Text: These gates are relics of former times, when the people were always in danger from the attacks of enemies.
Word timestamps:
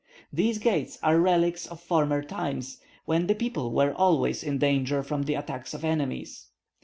These 0.33 0.57
gates 0.57 0.97
are 1.03 1.19
relics 1.19 1.67
of 1.67 1.79
former 1.79 2.23
times, 2.23 2.79
when 3.05 3.27
the 3.27 3.35
people 3.35 3.69
were 3.71 3.93
always 3.93 4.41
in 4.41 4.57
danger 4.57 5.03
from 5.03 5.21
the 5.25 5.35
attacks 5.35 5.75
of 5.75 5.85
enemies. 5.85 6.47